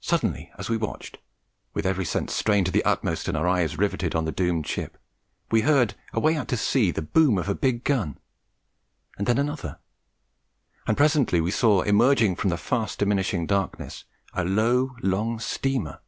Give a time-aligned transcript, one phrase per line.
[0.00, 1.18] "Suddenly as we watched,
[1.72, 4.98] with every sense strained to the utmost, and our eyes rivetted on the doomed ship,
[5.52, 8.18] we heard away out to sea the boom of a big gun,
[9.16, 9.78] and then another,
[10.88, 14.02] and presently we saw emerging from the fast diminishing darkness
[14.34, 16.00] a low, long steamer.